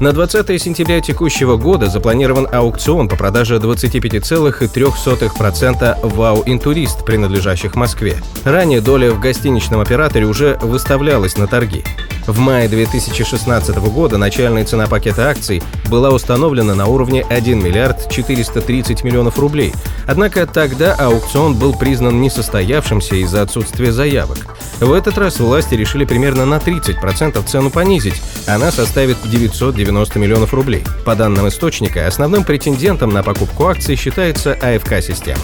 [0.00, 8.16] На 20 сентября текущего года запланирован аукцион по продаже 25,3% ВАУ-интурист, принадлежащих Москве.
[8.44, 11.84] Ранее доля в гостиничном операторе уже выставлялась на торги.
[12.26, 19.04] В мае 2016 года начальная цена пакета акций была установлена на уровне 1 миллиард 430
[19.04, 19.72] миллионов рублей.
[20.06, 24.38] Однако тогда аукцион был признан несостоявшимся из-за отсутствия заявок.
[24.80, 28.20] В этот раз власти решили примерно на 30% цену понизить.
[28.46, 30.82] Она составит 990 миллионов рублей.
[31.04, 35.42] По данным источника, основным претендентом на покупку акций считается АФК-система.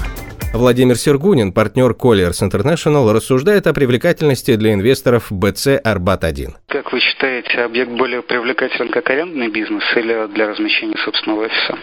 [0.53, 6.55] Владимир Сергунин, партнер Colliers International, рассуждает о привлекательности для инвесторов БЦ «Арбат-1».
[6.67, 11.79] Как вы считаете, объект более привлекателен как арендный бизнес или для размещения собственного офиса?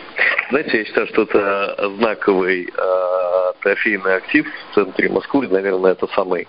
[0.49, 3.16] Знаете, я считаю, что это знаковый э,
[3.67, 5.47] трофейный актив в центре Москвы.
[5.49, 6.47] Наверное, это самый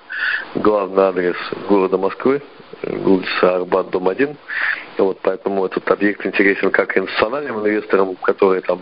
[0.54, 1.36] главный адрес
[1.68, 2.40] города Москвы
[2.84, 4.36] улица Арбат, дом 1.
[4.98, 8.80] Вот, поэтому этот объект интересен как институциональным инвесторам, которые там,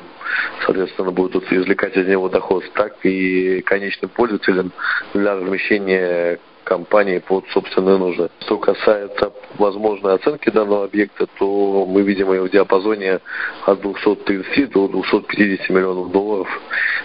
[0.67, 4.71] соответственно, будут извлекать из него доход, так и конечным пользователям
[5.15, 8.28] для размещения компании под собственные нужды.
[8.41, 13.20] Что касается возможной оценки данного объекта, то мы видим ее в диапазоне
[13.64, 16.48] от 230 до 250 миллионов долларов,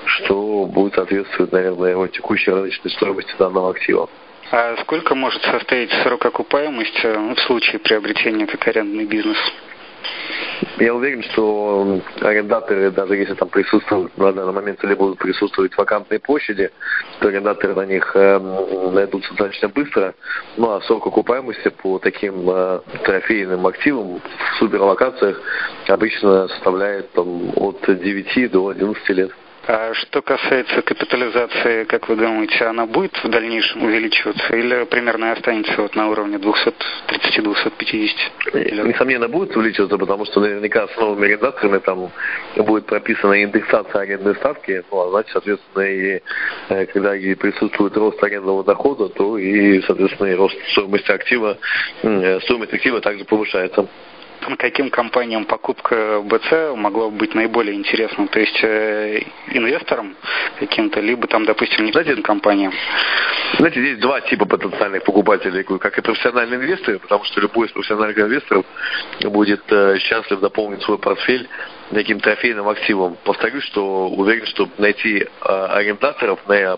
[0.06, 4.10] что будет соответствовать, наверное, его текущей рыночной стоимости данного актива.
[4.52, 9.38] А сколько может состоять срок окупаемости в случае приобретения как арендный бизнес?
[10.78, 16.20] Я уверен, что арендаторы, даже если там присутствуют на данный момент или будут присутствовать вакантные
[16.20, 16.72] площади,
[17.20, 18.40] то арендаторы на них э,
[18.92, 20.14] найдутся достаточно быстро.
[20.58, 25.42] Ну а срок окупаемости по таким э, трофейным активам в суперлокациях
[25.88, 29.32] обычно составляет там, от 9 до 11 лет.
[29.74, 35.82] А что касается капитализации, как вы думаете, она будет в дальнейшем увеличиваться или примерно останется
[35.82, 38.86] вот на уровне 230-250?
[38.86, 42.12] Несомненно, будет увеличиваться, потому что наверняка с новыми арендаторами там
[42.58, 46.22] будет прописана индексация арендной ставки, ну, а значит, соответственно, и
[46.68, 51.58] э, когда и присутствует рост арендного дохода, то и, соответственно, и рост стоимости актива,
[52.04, 53.88] э, стоимость актива также повышается
[54.58, 58.28] каким компаниям покупка БЦ могла бы быть наиболее интересна?
[58.28, 60.16] То есть э, инвесторам
[60.60, 62.74] каким-то, либо там, допустим, нефтяным компаниям?
[63.58, 68.18] Знаете, здесь два типа потенциальных покупателей, как и профессиональные инвесторы, потому что любой из профессиональных
[68.18, 68.66] инвесторов
[69.24, 71.48] будет э, счастлив дополнить свой портфель
[71.92, 73.18] таким трофейным активом.
[73.24, 76.78] Повторюсь, что уверен, что найти э, арендаторов на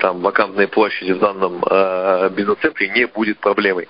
[0.00, 3.88] там вакантные площади в данном э, бизнес-центре не будет проблемой,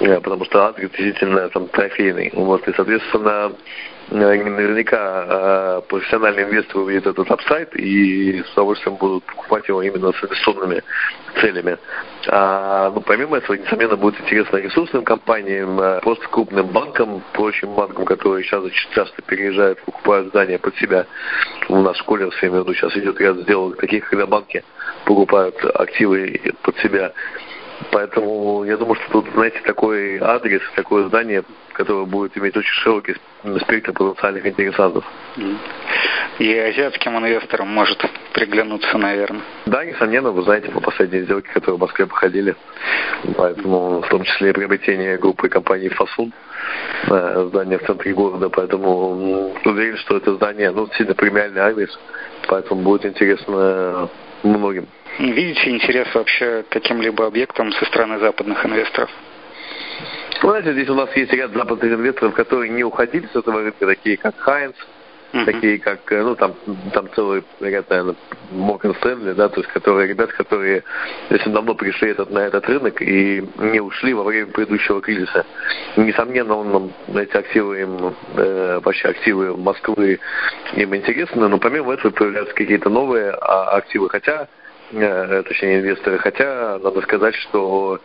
[0.00, 2.30] э, потому что адрес действительно там трофейный.
[2.32, 3.52] Вот, и, соответственно,
[4.10, 10.82] наверняка профессиональные инвесторы увидят этот апсайт и с удовольствием будут покупать его именно с инвестиционными
[11.40, 11.78] целями.
[12.28, 18.04] А, ну, помимо этого, несомненно, будет интересно ресурсным компаниям, э, просто крупным банкам, прочим банкам,
[18.04, 21.06] которые сейчас часто переезжают, покупают здания под себя.
[21.68, 24.64] У нас в школе, в своем виду, сейчас идет ряд сделок таких, когда банки
[25.04, 27.12] покупают активы под себя.
[27.92, 31.42] Поэтому я думаю, что тут, знаете, такой адрес, такое здание,
[31.72, 33.16] которое будет иметь очень широкий
[33.62, 35.04] спектр потенциальных интересантов.
[36.38, 38.02] И азиатским инвесторам может
[38.32, 39.42] приглянуться, наверное.
[39.66, 42.54] Да, несомненно, вы знаете по последней сделке, которые в Москве походили.
[43.36, 46.32] Поэтому в том числе и приобретение группы компании Фасун,
[47.08, 48.48] э, здание в центре города.
[48.48, 51.98] Поэтому уверен, что это здание, ну, сильно премиальный адрес.
[52.48, 54.08] Поэтому будет интересно
[54.42, 54.86] многим.
[55.18, 59.10] Видите интерес вообще к каким-либо объектам со стороны западных инвесторов?
[60.40, 64.16] Знаете, здесь у нас есть ряд западных инвесторов, которые не уходили с этого рынка, такие
[64.16, 64.74] как Хайнс,
[65.32, 65.44] uh-huh.
[65.44, 66.54] такие как, э, ну, там,
[66.92, 68.16] там целый ряд, наверное,
[68.50, 70.82] Морган Стэнли, да, то есть которые, ребят, которые
[71.30, 75.44] очень давно пришли этот, на этот рынок и не ушли во время предыдущего кризиса.
[75.96, 80.20] Несомненно, он, эти активы им, э, вообще активы Москвы
[80.74, 84.48] им интересны, но помимо этого появляются какие-то новые а, активы, хотя
[84.90, 86.18] точнее инвесторы.
[86.18, 88.00] Хотя надо сказать, что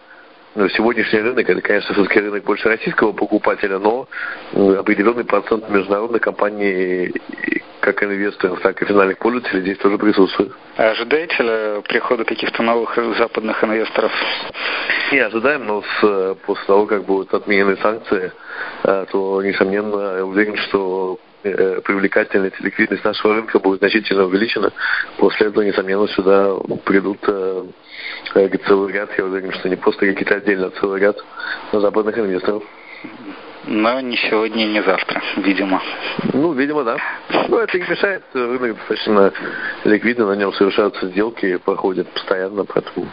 [0.55, 4.07] ну, сегодняшний рынок, это, конечно, все-таки рынок больше российского покупателя, но
[4.53, 7.13] определенный процент международных компаний,
[7.81, 10.53] как инвесторов, так и финальных пользователей здесь тоже присутствует.
[10.77, 14.13] А ожидаете ли прихода каких-то новых западных инвесторов?
[15.11, 18.31] Не ожидаем, но с, после того, как будут отменены санкции,
[18.85, 21.19] э, то, несомненно, я уверен, что
[21.49, 24.71] э, привлекательность, ликвидность нашего рынка будет значительно увеличена.
[25.17, 27.65] После этого, несомненно, сюда придут э,
[28.67, 31.17] целый ряд, я уверен, что не просто какие-то отдельно, а целый ряд
[31.71, 32.63] западных инвесторов.
[33.67, 35.81] Но не сегодня, не завтра, видимо.
[36.33, 36.97] Ну, видимо, да.
[37.47, 38.23] Ну, это не мешает.
[38.33, 39.33] Рынок достаточно
[39.85, 43.07] ликвидный, на нем совершаются сделки, проходят постоянно, поэтому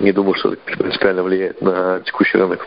[0.00, 2.66] не думаю, что это принципиально влияет на текущий рынок.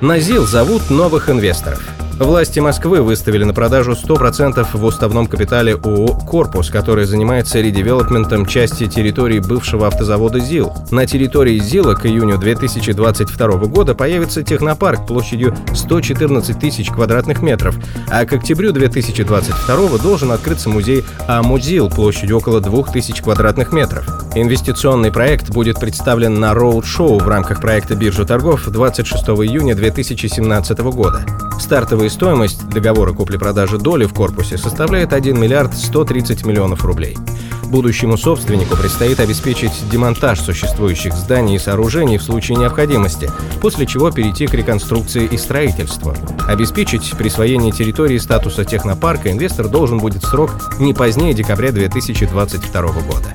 [0.00, 1.82] На ЗИЛ зовут новых инвесторов.
[2.18, 8.88] Власти Москвы выставили на продажу 100% в уставном капитале ООО «Корпус», который занимается редевелопментом части
[8.88, 10.72] территории бывшего автозавода ЗИЛ.
[10.90, 17.76] На территории ЗИЛа к июню 2022 года появится технопарк площадью 114 тысяч квадратных метров,
[18.10, 24.08] а к октябрю 2022 должен открыться музей АМУЗИЛ площадью около 2000 квадратных метров.
[24.34, 31.24] Инвестиционный проект будет представлен на роуд-шоу в рамках проекта «Биржа торгов» 26 июня 2017 года.
[31.60, 37.16] Стартовая стоимость договора купли-продажи доли в корпусе составляет 1 миллиард 130 миллионов рублей.
[37.64, 43.30] Будущему собственнику предстоит обеспечить демонтаж существующих зданий и сооружений в случае необходимости,
[43.60, 46.14] после чего перейти к реконструкции и строительству.
[46.48, 53.32] Обеспечить присвоение территории статуса технопарка инвестор должен будет срок не позднее декабря 2022 года.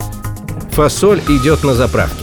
[0.71, 2.22] Фасоль идет на заправке.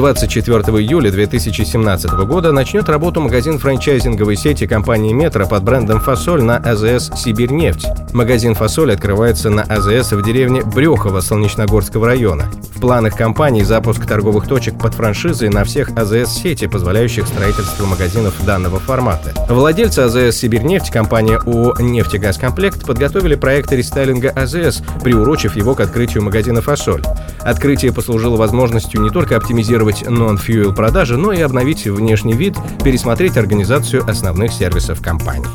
[0.00, 6.56] 24 июля 2017 года начнет работу магазин франчайзинговой сети компании «Метро» под брендом «Фасоль» на
[6.56, 7.84] АЗС «Сибирьнефть».
[8.14, 12.50] Магазин «Фасоль» открывается на АЗС в деревне Брюхово Солнечногорского района.
[12.74, 18.80] В планах компании запуск торговых точек под франшизой на всех АЗС-сети, позволяющих строительство магазинов данного
[18.80, 19.34] формата.
[19.50, 26.62] Владельцы АЗС «Сибирьнефть» компания ООО «Нефтегазкомплект» подготовили проект рестайлинга АЗС, приурочив его к открытию магазина
[26.62, 27.02] «Фасоль».
[27.44, 34.08] Открытие послужило возможностью не только оптимизировать non-fuel продажи, но и обновить внешний вид, пересмотреть организацию
[34.08, 35.48] основных сервисов компании.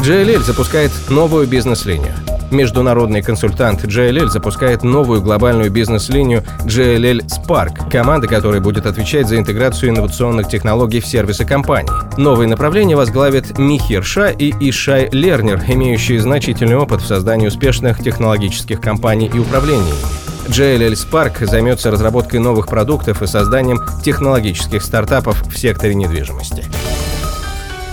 [0.00, 2.12] JLL запускает новую бизнес-линию.
[2.50, 9.90] Международный консультант JLL запускает новую глобальную бизнес-линию JLL Spark, команда которой будет отвечать за интеграцию
[9.90, 11.90] инновационных технологий в сервисы компании.
[12.18, 18.80] Новые направления возглавят Михир Ша и Ишай Лернер, имеющие значительный опыт в создании успешных технологических
[18.80, 20.23] компаний и управлении ими.
[20.48, 26.64] JLL Spark займется разработкой новых продуктов и созданием технологических стартапов в секторе недвижимости.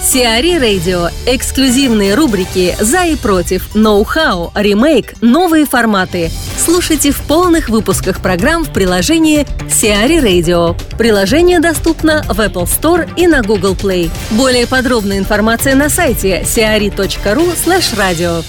[0.04, 1.10] Сиари Радио.
[1.28, 6.32] Эксклюзивные рубрики «За и против», «Ноу-хау», «Ремейк», «Новые форматы».
[6.58, 10.76] Слушайте в полных выпусках программ в приложении Сиари Radio.
[10.98, 14.10] Приложение доступно в Apple Store и на Google Play.
[14.32, 18.44] Более подробная информация на сайте siari.ru slash radio.